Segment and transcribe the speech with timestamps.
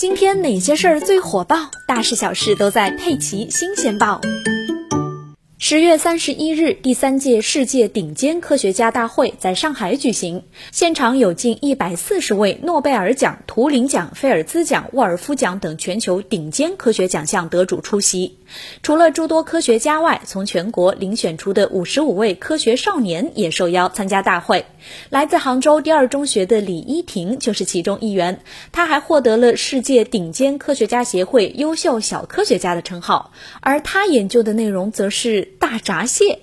[0.00, 1.70] 今天哪些事儿最火爆？
[1.86, 4.18] 大事小事都在《佩奇新鲜报》。
[5.58, 18.38] 十月三十一日，第三届世界顶尖科学家大会在上海举行，现场有近一百四十位诺贝尔奖、图灵奖、菲尔兹奖、沃尔夫奖等全球顶尖科学奖项得主出席。
[18.80, 24.66] 除了诸多科学家外，从全国遴选出的五十五位科学少年也受邀参加大会。
[25.08, 28.40] 来自杭州第二中学的李依婷就是其中一员，
[28.70, 36.38] 他还获得了世界顶尖科学家协会优秀小科学家的称号，而他研究的内容则是大闸蟹。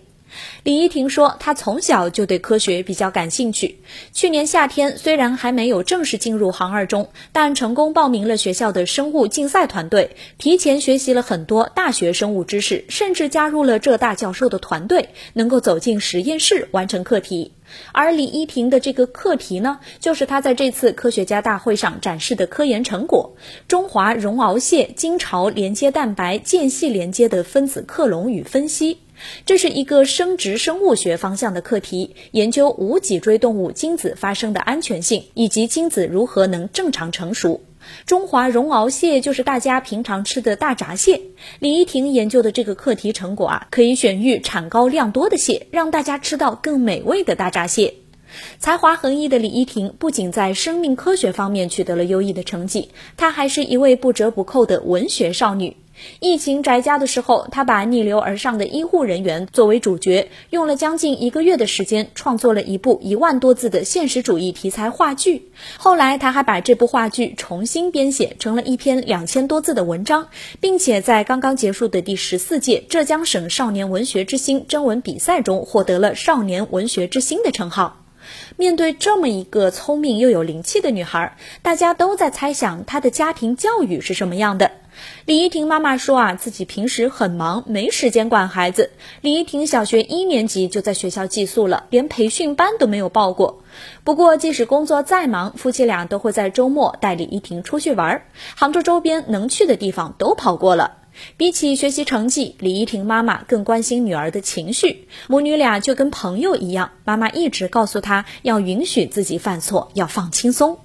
[0.64, 3.80] 李依婷说，她从小就对科学比较感兴趣。
[4.14, 17.52] 去年夏天，虽然还没有正式进入行二中，但成功报名了学校的生物竞赛团队，提前学习了很多大学生物知识，甚至加入了浙大教授的团队，能够走进实验室完成课题。
[17.92, 23.36] 而李依婷的这个课题呢，就是她在这次科学家大会上展示的科研成果——
[23.67, 29.00] 中华绒螯蟹精巢连接蛋白间隙连接的分子克隆与分析。
[29.46, 37.62] 这是一个生殖生物学方向的课题，研究无脊椎动物精子发生的安全性，以及精子如何能正常成熟。
[38.06, 41.22] 中华绒螯蟹就是大家平常吃的大闸蟹。
[41.59, 47.94] 李依婷研究的这个课题成果啊，可以选育产高量多的蟹，让大家吃到更美味的大闸蟹。
[48.59, 55.78] 才华横溢的李依婷不仅在生命科学方面取得了优异的成绩，她还是一位不折不扣的文学少女。
[56.20, 65.52] 疫情宅家的时候，他把逆流而上的医护人员作为主角，用了将近一个月的时间，创作了一部一万多字的现实主义题材话剧。
[65.78, 70.28] 后来，他还把这部话剧重新编写成了一篇两千多字的文章，
[70.59, 78.06] 并且在刚刚结束的第十四届浙江省少年文学之星征文比赛中获得了少年文学之星的称号。
[78.56, 84.72] 面对这么一个聪明又有灵气的女孩，大家都在猜想她的家庭教育是什么样的。
[85.25, 88.89] 李依婷妈妈说啊，自己平时很忙，没时间管孩子。
[89.22, 93.62] 李依婷小学一年级就在学校寄宿了，连培训班都没有报过。
[94.03, 98.23] 不过，即使工作再忙，夫妻俩都会在周末带李依婷出去玩。
[98.56, 100.97] 杭州周边能去的地方都跑过了。
[101.38, 105.07] 比起学习成绩，李依婷妈妈更关心女儿的情绪。
[105.28, 110.79] 母女俩就跟朋友一样，妈妈一直告诉她要允许自己犯错，要放轻松。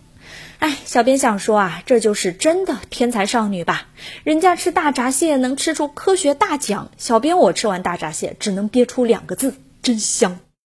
[0.58, 3.88] 哎，小编想说啊，这就是真的天才少女吧？
[4.22, 10.38] 人家吃大闸蟹能吃出科学大奖，小编我吃完大闸蟹只能憋出两个字：真香。